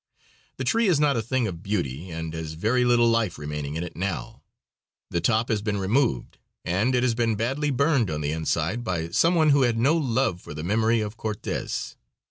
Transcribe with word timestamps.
The 0.57 0.63
tree 0.63 0.87
is 0.87 0.99
not 0.99 1.15
a 1.15 1.21
thing 1.21 1.45
of 1.45 1.61
beauty 1.61 2.09
and 2.09 2.33
has 2.33 2.53
very 2.53 2.83
little 2.85 3.07
life 3.07 3.37
remaining 3.37 3.75
in 3.75 3.83
it 3.83 3.95
now; 3.95 4.41
the 5.11 5.21
top 5.21 5.49
has 5.49 5.61
been 5.61 5.77
removed, 5.77 6.39
and 6.65 6.95
it 6.95 7.03
has 7.03 7.13
been 7.13 7.35
badly 7.35 7.69
burned 7.69 8.09
on 8.09 8.21
the 8.21 8.31
inside 8.31 8.83
by 8.83 9.09
some 9.09 9.35
one 9.35 9.51
who 9.51 9.61
had 9.61 9.77
no 9.77 9.95
love 9.95 10.41
for 10.41 10.55
the 10.55 10.63
memory 10.63 11.01
of 11.01 11.17
Cortes. 11.17 11.97